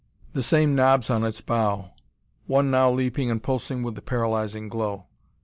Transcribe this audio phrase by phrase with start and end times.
[0.33, 1.91] The same knobs on its bow,
[2.47, 5.05] one now leaping and pulsing with the paralyzing glow.